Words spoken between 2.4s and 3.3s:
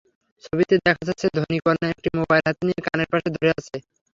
হাতে নিয়ে কানের পাশে